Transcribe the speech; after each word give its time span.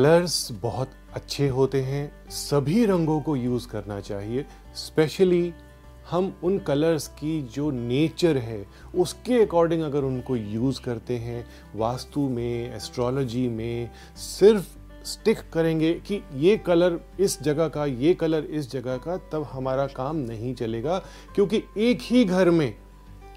Colours 0.00 0.52
बहुत 0.52 0.90
अच्छे 1.14 1.48
होते 1.48 1.80
हैं। 1.82 2.30
सभी 2.30 2.86
रंगों 2.86 3.20
को 3.20 3.36
यूज़ 3.36 3.68
करना 3.68 4.00
चाहिए। 4.00 4.46
स्पेशली 4.74 5.54
हम 6.10 6.36
उन 6.42 6.58
कलर्स 6.58 7.08
की 7.08 7.42
जो 7.42 7.70
नेचर 7.70 8.38
है, 8.38 8.66
उसके 8.94 9.42
अकॉर्डिंग 9.42 9.82
अगर 9.82 10.02
उनको 10.02 10.36
यूज़ 10.36 10.80
करते 10.80 11.16
हैं, 11.16 11.46
वास्तु 11.76 12.20
में 12.20 12.76
एस्ट्रोलॉजी 12.76 13.48
में, 13.48 13.90
सिर्फ़ 14.16 14.78
स्टिक 15.04 15.38
करेंगे 15.52 15.94
कि 15.94 16.24
ये 16.34 16.56
कलर 16.56 17.00
इस 17.20 17.42
जगह 17.42 17.68
का, 17.68 17.86
ये 17.86 18.14
कलर 18.14 18.44
इस 18.44 18.72
जगह 18.72 18.96
का, 18.96 19.16
तब 19.16 19.48
हमारा 19.52 19.86
काम 19.86 20.16
नहीं 20.16 20.54
चलेगा। 20.54 20.98
क्योंकि 21.34 21.62
एक 21.78 21.98
ही 22.02 22.24
घर 22.24 22.50
में 22.50 22.74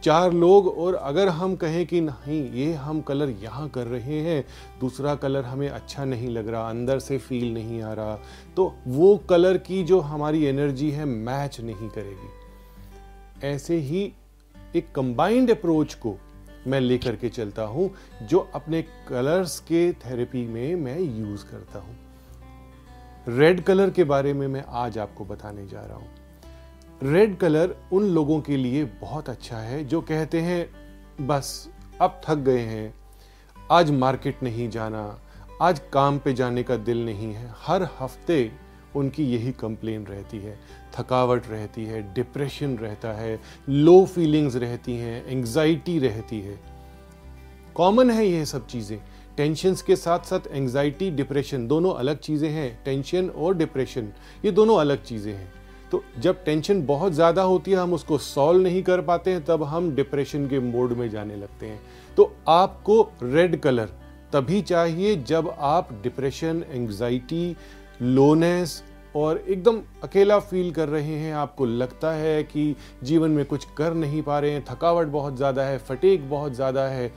चार 0.04 0.34
लोग 0.34 0.68
और 0.70 0.96
अगर 0.96 1.30
हम 1.30 1.56
कहें 1.56 1.86
कि 1.86 2.00
नहीं, 2.02 2.42
ये 2.54 2.74
हम 2.74 3.02
कलर 3.02 3.30
यहाँ 3.42 3.68
कर 3.70 3.88
रहे 3.88 4.20
हैं, 4.21 4.44
दूसरा 4.80 5.14
कलर 5.16 5.46
हमें 5.46 5.68
अच्छा 5.70 6.06
नहीं 6.06 6.30
लग 6.30 6.48
रहा, 6.48 6.70
अंदर 6.70 7.00
से 7.00 7.18
फील 7.18 7.54
नहीं 7.54 7.82
आ 7.82 7.94
रहा 7.94 8.18
तो 8.56 8.74
वो 8.88 9.16
कलर 9.30 9.58
की 9.60 9.84
जो 9.84 10.00
हमारी 10.02 10.44
एनर्जी 10.46 10.89
है 10.92 11.06
मैच 11.06 11.60
नहीं 11.61 11.89
करेगी। 11.89 13.47
ऐसे 13.47 13.75
ही 13.78 14.11
एक 14.75 14.92
कंबाइंड 14.96 15.52
अप्रोच 15.52 15.94
को 15.96 16.16
मैं 16.68 16.80
लेकर 16.80 17.16
के 17.16 17.30
चलता 17.30 17.64
हूँ, 17.64 17.89
जो 18.22 18.39
अपने 18.56 18.82
कलर्स 19.08 19.60
के 19.61 19.92
थेरेपी 20.02 20.46
में 20.47 20.75
मैं 20.75 21.00
यूज़ 21.00 21.46
करता 21.46 21.80
हूँ। 21.80 21.97
रेड 23.30 23.64
कलर 23.64 23.89
के 23.89 24.04
बारे 24.04 24.33
में 24.33 24.47
मैं 24.47 24.64
आज 24.68 24.97
आपको 24.97 25.25
बताने 25.25 25.68
जा 25.68 25.82
रहा 25.82 25.97
हूँ। 25.97 26.22
रेड 27.02 27.36
कलर 27.38 27.75
उन 27.93 28.04
लोगों 28.06 28.39
के 28.42 28.57
लिए 28.57 28.83
बहुत 29.02 29.29
अच्छा 29.29 29.57
है 29.57 29.83
जो 29.83 30.02
कहते 30.02 30.39
हैं, 30.42 30.68
बस, 31.21 31.69
अब 32.02 32.22
थक 32.25 32.38
गए 32.39 32.59
हैं। 32.59 32.94
आज 33.58 33.91
मार्केट 33.91 34.44
नहीं 34.44 34.69
जाना, 34.69 35.19
आज 35.61 35.81
काम 35.94 36.17
पे 36.19 36.33
जाने 36.33 36.64
का 36.64 36.75
दिल 36.77 37.05
नहीं 37.05 37.33
है। 37.33 37.53
हर 37.58 37.88
हफ़्ते 37.99 38.52
उनकी 38.95 39.23
यही 39.25 39.52
कंप्लेन 39.52 40.05
रहती 40.05 40.39
है। 40.39 40.58
थकावट 40.95 41.47
रहती 41.47 41.86
है 41.86 42.02
डिप्रेशन 42.14 42.77
रहता 42.77 43.11
है 43.14 43.39
लो 43.69 44.03
फीलिंग्स 44.05 44.55
रहती 44.55 44.95
हैं 44.97 45.25
एंजाइटी 45.27 45.97
रहती 45.99 46.39
है। 46.41 46.59
कॉमन 47.75 48.11
है 48.11 48.27
ये 48.27 48.45
सब 48.45 48.67
चीज़ें। 48.67 48.97
टेंशन्स 49.38 49.81
के 49.81 49.95
साथ 49.95 50.19
साथ 50.19 50.47
एंजाइटी 50.47 51.09
डिप्रेशन 51.11 51.67
दोनों 51.67 51.94
अलग 51.94 52.19
चीज़ें 52.19 52.49
हैं। 52.49 52.83
टेंशन 52.86 53.30
और 53.30 53.55
डिप्रेशन 53.58 54.11
ये 54.45 54.52
दोनों 54.52 54.77
अलग 54.77 55.03
चीज़ें 55.03 55.33
हैं। 55.33 55.52
तो 55.94 56.03
जब 56.19 56.44
टेंशन 56.45 56.81
बहुत 56.86 57.13
ज़्यादा 57.13 57.41
होती 57.44 57.72
है, 57.72 57.77
हम 57.77 57.94
उसको 57.94 58.17
सॉल्व 58.17 58.61
नहीं 58.61 58.81
कर 58.83 59.02
पाते 59.02 59.31
हैं, 59.31 59.44
तब 59.45 59.63
हम 59.63 59.89
डिप्रेशन 59.95 60.47
के 60.47 60.59
मोड 60.61 60.94
में 60.94 61.09
जाने 61.09 61.36
लगते 61.36 61.66
हैं। 61.66 61.81
तो 62.17 62.31
आपको 62.47 63.02
रेड 63.23 63.59
कलर 63.59 63.89
तभी 64.33 64.61
चाहिए 64.64 65.16
जब 65.23 65.53
आप 65.59 65.89
डिप्रेशन 66.03 66.64
एंग्जाइटी 66.71 67.55
लोनेस 68.02 68.83
और 69.16 69.38
एकदम 69.39 69.81
अकेला 70.03 70.39
फील 70.39 70.71
कर 70.71 70.89
रहे 70.89 71.16
हैं। 71.16 71.33
आपको 71.36 71.66
लगता 71.66 72.11
है 72.11 72.44
कि 72.44 72.75
जीवन 73.03 73.31
में 73.31 73.45
कुछ 73.45 73.67
कर 73.77 73.94
नहीं 73.95 74.21
पा 74.21 74.39
रहे 74.39 74.52
हैं, 74.52 74.64
थकावट 74.66 75.08
बहुत 75.09 75.36
ज़्यादा 75.38 75.64
है 75.64 75.77
फटेक 75.80 76.30
बहुत 76.30 76.53
ज़्यादा 76.53 76.88
है 76.88 77.11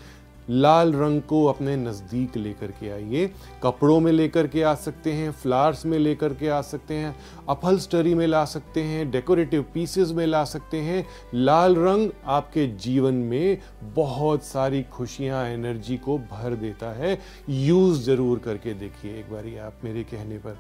लाल 0.51 0.93
रंग 0.93 1.21
को 1.23 1.45
अपने 1.45 1.75
नज़दीक 1.77 2.37
लेकर 2.37 2.71
के 2.71 2.91
आइए। 2.91 3.27
कपड़ों 3.63 3.99
में 4.01 4.11
लेकर 4.13 4.47
के 4.47 4.63
आ 4.63 4.75
सकते 4.75 5.13
हैं, 5.13 5.31
फ्लावर्स 5.33 5.85
में 5.87 5.99
लेकर 5.99 6.35
के 6.35 6.49
आ 6.49 6.61
सकते 6.63 6.95
हैं 6.95 7.15
अपल 7.49 7.79
स्टरी 7.79 8.15
में 8.15 8.27
ला 8.27 8.45
सकते 8.45 8.83
हैं, 8.83 9.11
डेकोरेटिव 9.11 9.65
पीसेस 9.75 10.11
में 10.11 10.27
ला 10.27 10.45
सकते 10.45 10.81
हैं। 10.81 11.05
लाल 11.35 11.77
रंग 11.77 12.11
आपके 12.27 12.67
जीवन 12.67 13.15
में 13.15 13.59
बहुत 13.95 14.45
सारी 14.45 14.83
खुशियाँ, 14.83 15.45
एनर्जी 15.47 15.97
को 15.97 16.19
भर 16.21 16.55
देता 16.55 16.93
है। 16.93 17.19
यूज़ 17.49 18.03
ज़रूर 18.03 18.39
करके 18.39 18.75
देखिए 18.75 19.19
एक 19.19 19.33
बारी 19.33 19.57
आप 19.57 19.81
मेरे 19.85 20.05
कहने 20.05 20.39
पर। 20.39 20.59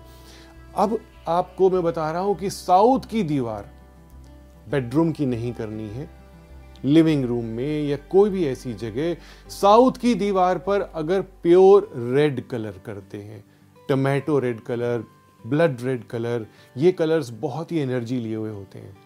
अब 0.76 0.98
आपको 1.28 1.70
मैं 1.70 1.82
बता 1.82 2.10
रहा 2.10 2.22
हूँ 2.22 2.36
कि 2.36 2.50
साउथ 2.50 3.08
की 3.10 3.22
दीवार 3.22 3.70
बेडरूम 4.70 5.12
की 5.12 5.26
नहीं 5.26 5.52
करनी 5.52 5.88
है। 5.88 6.08
लिविंग 6.86 7.24
रूम 7.24 7.44
में 7.46 7.82
या 7.84 7.96
कोई 8.10 8.30
भी 8.30 8.46
ऐसी 8.46 8.72
जगह, 8.74 9.16
साउथ 9.50 9.98
की 10.00 10.14
दीवार 10.14 10.58
पर 10.58 10.80
अगर 10.94 11.20
प्योर 11.42 11.90
रेड 12.14 12.46
कलर 12.48 12.80
करते 12.86 13.18
हैं, 13.18 13.44
tomato 13.88 14.38
red 14.38 14.60
colour, 14.60 15.04
blood 15.44 15.82
red 15.82 16.06
colour, 16.06 16.46
ये 16.76 16.92
कलर्स 16.92 17.30
बहुत 17.40 17.72
ही 17.72 17.78
एनर्जी 17.78 18.18
लिए 18.18 18.34
हुए 18.34 18.50
होते 18.50 18.78
हैं, 18.78 18.96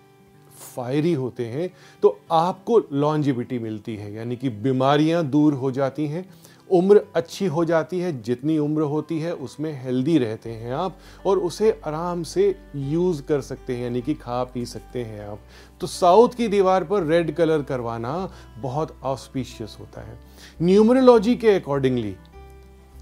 फायरी 0.76 1.12
होते 1.14 1.46
हैं 1.46 1.68
तो 2.02 2.18
आपको 2.32 2.78
लॉन्जिबिटी 2.92 3.58
मिलती 3.58 3.96
है, 3.96 4.12
यानी 4.12 4.36
कि 4.36 4.48
बीमारियाँ 4.48 5.24
दूर 5.26 5.54
हो 5.54 5.70
जाती 5.70 6.06
हैं 6.06 6.24
उम्र 6.72 7.00
अच्छी 7.14 7.46
हो 7.46 7.64
जाती 7.64 7.98
है, 8.00 8.22
जितनी 8.22 8.58
उम्र 8.58 8.82
होती 8.82 9.18
है, 9.20 9.32
उसमें 9.34 9.82
हेल्दी 9.82 10.18
रहते 10.18 10.50
हैं 10.50 10.72
आप 10.72 10.98
और 11.26 11.38
उसे 11.38 11.80
आराम 11.86 12.22
से 12.22 12.54
यूज़ 12.76 13.22
कर 13.22 13.40
सकते 13.40 13.76
हैं, 13.76 13.82
यानी 13.82 14.02
कि 14.02 14.14
खा 14.14 14.44
पी 14.44 14.66
सकते 14.66 15.02
हैं 15.04 15.28
आप। 15.28 15.38
तो 15.80 15.86
साउथ 15.86 16.28
की 16.28 16.48
दीवार 16.48 16.84
पर 16.84 17.02
रेड 17.02 17.34
कलर 17.34 17.62
करवाना 17.62 18.30
बहुत 18.58 18.96
ऑस्पिशियस 19.02 19.76
होता 19.80 20.00
है। 20.00 20.18
न्यूमरोलॉजी 20.62 21.36
के 21.36 21.50
अकॉर्डिंगली 21.50 22.16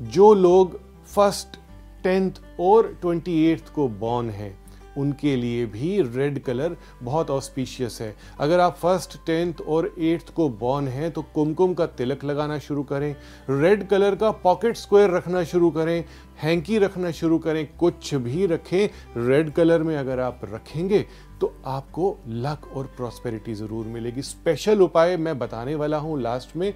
जो 0.02 0.34
लोग 0.34 0.80
फ़र्स्ट 1.06 1.56
टेंथ 2.04 2.32
और 2.60 2.98
ट्वेंटी 3.00 3.56
को 3.74 3.88
बॉर्न 3.88 4.30
हैं 4.30 4.67
उनके 4.98 5.34
लिए 5.36 5.64
भी 5.66 6.00
रेड 6.08 6.38
कलर 6.44 6.76
बहुत 7.02 7.30
ऑस्पिशियस 7.30 7.98
है। 8.00 8.14
अगर 8.40 8.60
आप 8.60 8.76
फ़र्स्ट 8.76 9.16
टेंथ 9.26 9.60
और 9.68 9.92
एट्थ 10.00 10.32
को 10.34 10.48
बॉर्न 10.58 10.88
हैं 10.88 11.10
तो 11.10 11.22
कुमकुम 11.34 11.74
का 11.74 11.86
तिलक 11.88 12.24
लगाना 12.24 12.58
शुरू 12.60 12.82
करें 12.84 13.14
रेड 13.50 13.86
कलर 13.88 14.14
का 14.14 14.30
पॉकेट 14.40 14.76
स्क्वायर 14.76 15.10
रखना 15.10 15.44
शुरू 15.46 15.70
करें 15.70 16.04
हैंकी 16.38 16.78
रखना 16.78 17.10
शुरू 17.12 17.38
करें, 17.38 17.66
कुछ 17.76 18.14
भी 18.16 18.46
रखें 18.46 18.88
रेड 19.18 19.50
कलर 19.52 19.82
में 19.82 19.96
अगर 19.96 20.20
आप 20.20 20.40
रखेंगे 20.44 21.04
तो 21.40 21.54
आपको 21.66 22.16
लक 22.28 22.66
और 22.76 22.86
प्रॉस्पेरिटी 22.96 23.54
ज़रूर 23.54 23.86
मिलेगी। 23.86 24.22
स्पेशल 24.24 24.80
उपाय 24.82 25.16
मैं 25.16 25.38
बताने 25.38 25.74
वाला 25.74 25.98
हूँ 25.98 26.20
लास्ट 26.22 26.56
में 26.56 26.72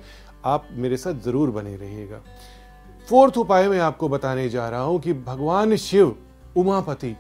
आप 0.47 0.69
मेरे 0.75 0.97
साथ 0.97 1.23
ज़रूर 1.25 1.51
बने 1.51 1.75
रहिएगा। 1.77 2.21
फोर्थ 3.09 3.39
उपाय 3.39 3.69
मैं 3.69 3.79
आपको 3.81 4.09
बताने 4.09 4.49
जा 4.49 4.69
रहा 4.69 4.81
हूँ 4.81 5.01
कि 5.01 5.13
भगवान 5.13 5.77
शिव, 5.79 6.17
उमापति 6.57 7.15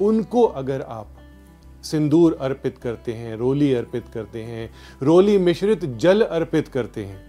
उनको 0.00 0.42
अगर 0.42 0.82
आप 0.82 1.12
सिंदूर 1.84 2.36
अर्पित 2.40 2.78
करते 2.78 3.12
हैं, 3.12 3.36
रोली 3.36 3.72
अर्पित 3.74 4.08
करते 4.14 4.42
हैं, 4.42 4.70
रोली 5.02 5.38
मिश्रित 5.38 5.84
जल 5.84 6.22
अर्पित 6.22 6.68
करते 6.68 7.04
हैं, 7.04 7.24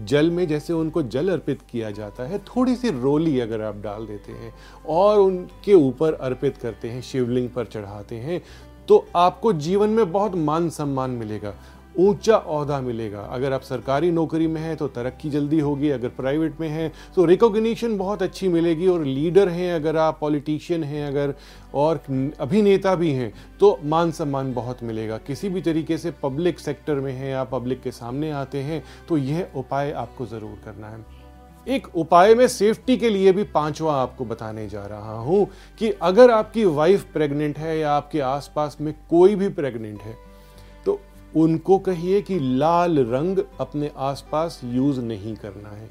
जल 0.00 0.30
में 0.30 0.46
जैसे 0.48 0.72
उनको 0.72 1.02
जल 1.02 1.28
अर्पित 1.28 1.60
किया 1.70 1.90
जाता 1.90 2.24
है 2.24 2.38
थोड़ी 2.46 2.74
सी 2.76 2.90
रोली 2.90 3.38
अगर 3.40 3.60
आप 3.60 3.76
डाल 3.76 4.06
देते 4.06 4.32
हैं 4.32 4.52
और 4.88 5.18
उनके 5.18 5.74
ऊपर 5.74 6.14
अर्पित 6.14 6.56
करते 6.56 6.88
हैं, 6.88 7.00
शिवलिंग 7.02 7.48
पर 7.50 7.64
चढ़ाते 7.64 8.16
हैं 8.16 8.42
तो 8.88 9.04
आपको 9.16 9.52
जीवन 9.52 9.88
में 9.88 10.12
बहुत 10.12 10.34
मान 10.34 10.68
सम्मान 10.70 11.10
मिलेगा। 11.10 11.54
ऊँचा 11.98 12.36
अहदा 12.36 12.80
मिलेगा। 12.80 13.20
अगर 13.22 13.52
आप 13.52 13.62
सरकारी 13.62 14.10
नौकरी 14.10 14.46
में 14.46 14.60
हैं 14.60 14.76
तो 14.76 14.88
तरक्की 14.88 15.30
जल्दी 15.30 15.60
होगी। 15.60 15.90
अगर 15.90 16.08
प्राइवेट 16.16 16.60
में 16.60 16.68
हैं 16.68 16.92
तो 17.16 17.24
रिकॉग्निशन 17.24 17.96
बहुत 17.98 18.22
अच्छी 18.22 18.48
मिलेगी। 18.48 18.86
और 18.86 19.04
लीडर 19.04 19.48
हैं 19.48 19.72
अगर 19.74 19.96
आप 19.96 20.18
पॉलिटिशियन 20.20 20.84
हैं 20.84 21.06
अगर, 21.06 21.34
और 21.74 22.00
अभिनेता 22.40 22.94
भी 22.94 23.10
हैं 23.12 23.32
तो 23.60 23.78
मान 23.84 24.10
सम्मान 24.12 24.52
बहुत 24.54 24.82
मिलेगा। 24.82 25.18
किसी 25.18 25.48
भी 25.48 25.62
तरीके 25.62 25.98
से 25.98 26.10
पब्लिक 26.22 26.58
सेक्टर 26.60 26.94
में 26.96 27.12
हैं, 27.12 27.34
आप 27.34 27.50
पब्लिक 27.52 27.82
के 27.82 27.90
सामने 27.92 28.30
आते 28.32 28.58
हैं 28.60 28.82
तो 29.08 29.16
यह 29.18 29.46
उपाय 29.56 29.92
आपको 29.94 30.26
ज़रूर 30.26 30.58
करना 30.64 30.88
है। 30.88 31.04
एक 31.66 31.86
उपाय 31.96 32.34
में 32.34 32.46
सेफ्टी 32.48 32.96
के 32.96 33.08
लिए 33.10 33.30
भी 33.32 33.42
पांचवा 33.44 33.94
आपको 33.94 34.24
बताने 34.24 34.66
जा 34.68 34.84
रहा 34.86 35.18
हूँ 35.20 35.46
कि 35.80 35.90
अगर 36.02 36.30
आपकी 36.30 36.64
वाइफ 36.64 37.04
प्रेग्नेंट 37.12 37.58
है 37.58 37.78
या 37.78 37.92
आपके 37.92 38.20
आसपास 38.20 38.76
में 38.80 38.92
कोई 39.10 39.34
भी 39.34 39.48
प्रेग्नेंट 39.50 40.02
है 40.02 40.14
उनको 41.36 41.78
कहिए 41.78 42.20
कि 42.22 42.38
लाल 42.38 42.98
रंग 43.06 43.38
अपने 43.60 43.90
आसपास 43.96 44.60
यूज़ 44.64 45.00
नहीं 45.00 45.34
करना 45.36 45.68
है। 45.68 45.88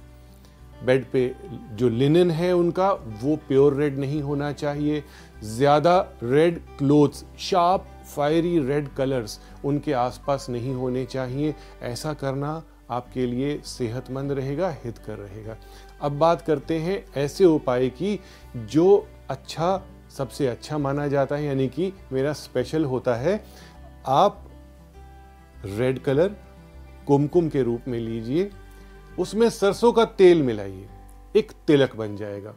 बेड 0.86 1.06
पे 1.12 1.34
जो 1.72 1.90
लिनन 1.90 2.32
है 2.32 2.52
उनका, 2.54 2.92
वो 2.92 3.36
प्योर 3.48 3.74
रेड 3.74 3.98
नहीं 4.00 4.22
होना 4.22 4.52
चाहिए। 4.52 5.04
ज़्यादा 5.44 6.00
red 6.24 6.60
clothes, 6.78 7.26
sharp, 7.40 7.86
fiery 8.16 8.58
red 8.60 8.88
colours 8.90 9.40
उनके 9.66 9.94
आसपास 9.94 10.48
नहीं 10.50 10.74
होने 10.74 11.06
चाहिए। 11.06 11.54
ऐसा 11.82 12.14
करना 12.14 12.62
आपके 12.92 13.26
लिए 13.26 13.60
सेहतमंद 13.66 14.32
रहेगा 14.32 14.70
हित 14.84 14.98
कर 14.98 15.18
रहेगा। 15.18 15.56
अब 16.02 16.18
बात 16.20 16.42
करते 16.42 16.80
हैं 16.80 17.04
ऐसे 17.18 17.46
उपाय 17.46 17.90
की 17.92 18.20
जो 18.56 19.08
अच्छा 19.30 19.82
सबसे 20.18 20.48
अच्छा 20.48 20.78
माना 20.78 21.08
जाता 21.08 21.36
है, 21.36 21.46
यानी 21.46 21.68
कि 21.68 21.92
मेरा 22.12 22.34
स्पेशल 22.34 22.86
होता 22.86 23.16
है। 23.16 23.44
आप 24.08 24.45
रेड 25.66 26.00
कलर 26.00 26.36
कुमकुम 27.08 27.50
के 27.50 27.64
रूप 27.64 27.88
में 27.88 28.00
लीजिए, 28.00 28.50
उसमें 29.20 29.50
सरसों 29.50 29.92
का 29.94 30.06
तेल 30.06 30.44
मिलाइए, 30.44 30.88
एक 31.36 31.52
तिलक 31.68 31.96
बन 31.96 32.16
जाएगा। 32.16 32.54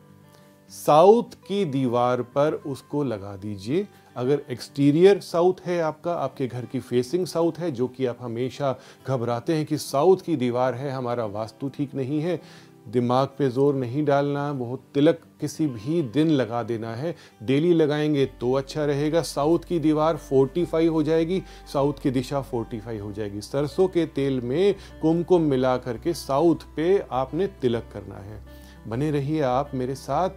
साउथ 0.73 1.35
की 1.49 1.65
दीवार 1.65 2.23
पर 2.23 2.53
उसको 2.67 3.03
लगा 3.05 3.37
दीजिए। 3.37 3.87
अगर 4.17 4.43
एक्सटीरियर 4.51 5.21
साउथ 5.21 5.55
है 5.67 5.81
आपका, 5.81 6.15
आपके 6.15 6.47
घर 6.47 6.65
की 6.65 6.81
फेसिंग 6.81 7.27
साउथ 7.27 7.53
है, 7.59 7.71
जो 7.73 7.89
कि 7.89 8.07
आप 8.07 8.19
हमेशा 8.21 8.77
घबराते 9.07 9.55
हैं 9.55 9.67
कि 9.67 9.79
साउथ 9.79 10.17
की 10.17 10.37
दीवार 10.37 10.75
है, 10.75 10.91
हमारा 10.91 11.27
वास्तु 11.27 11.69
ठीक 11.69 11.95
नहीं 11.95 12.21
है 12.21 12.41
दिमाग 12.89 13.29
पे 13.29 13.49
ज़ोर 13.51 13.75
नहीं 13.75 14.05
डालना, 14.05 14.53
बहुत 14.53 14.83
तिलक 14.95 15.21
किसी 15.41 15.67
भी 15.67 16.03
दिन 16.03 16.29
लगा 16.29 16.63
देना 16.63 16.95
है। 16.95 17.15
डेली 17.43 17.73
लगाएँगे 17.73 18.27
तो 18.41 18.53
अच्छा 18.53 18.85
रहेगा। 18.85 19.23
साउथ 19.23 19.59
की 19.59 19.79
दीवार 19.79 20.17
फोर्टिफाई 20.17 20.87
हो 20.87 21.03
जाएगी, 21.03 21.43
साउथ 21.73 21.93
की 22.03 22.11
दिशा 22.11 22.41
फोर्टिफाई 22.41 22.99
हो 22.99 23.13
जाएगी। 23.13 23.41
सरसों 23.41 23.89
के 23.89 24.07
तेल 24.07 24.41
में 24.41 24.75
कुमकुम 25.03 25.43
मिला 25.43 25.77
करके 25.77 26.15
साउथ 26.15 26.57
पे 26.77 27.05
आपने 27.13 27.47
तिलक 27.47 27.91
करना 27.93 28.17
है। 28.17 28.45
बने 28.89 29.11
रहिए 29.11 29.41
आप 29.41 29.71
मेरे 29.75 29.95
साथ, 29.95 30.31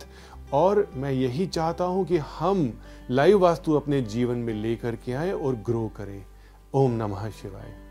और 0.53 0.91
मैं 0.95 1.11
यही 1.11 1.45
चाहता 1.47 1.83
हूँ 1.83 2.05
कि 2.05 2.17
हम 2.17 2.79
लाइव 3.11 3.39
वास्तु 3.39 3.73
अपने 3.73 4.01
जीवन 4.01 4.37
में 4.37 4.53
लेकर 4.53 4.95
के 4.95 5.13
आए 5.13 5.31
और 5.31 5.55
ग्रो 5.55 5.91
करें। 5.97 6.25
ओम 6.73 6.91
नमः 6.91 7.29
शिवाय। 7.29 7.90